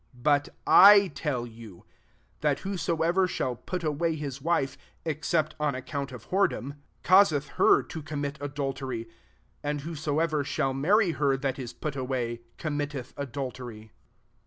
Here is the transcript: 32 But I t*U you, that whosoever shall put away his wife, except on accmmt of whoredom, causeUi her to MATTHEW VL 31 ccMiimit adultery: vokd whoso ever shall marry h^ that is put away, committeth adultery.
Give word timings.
32 0.13 0.21
But 0.23 0.49
I 0.65 1.07
t*U 1.09 1.45
you, 1.45 1.85
that 2.39 2.61
whosoever 2.61 3.27
shall 3.27 3.55
put 3.55 3.83
away 3.83 4.15
his 4.15 4.41
wife, 4.41 4.75
except 5.05 5.53
on 5.59 5.75
accmmt 5.75 6.11
of 6.11 6.29
whoredom, 6.31 6.77
causeUi 7.03 7.47
her 7.49 7.83
to 7.83 7.99
MATTHEW 8.01 8.03
VL 8.03 8.09
31 8.33 8.33
ccMiimit 8.33 8.41
adultery: 8.43 9.09
vokd 9.63 9.81
whoso 9.81 10.17
ever 10.19 10.43
shall 10.43 10.73
marry 10.73 11.13
h^ 11.13 11.41
that 11.41 11.59
is 11.59 11.73
put 11.73 11.95
away, 11.95 12.41
committeth 12.57 13.13
adultery. 13.15 13.91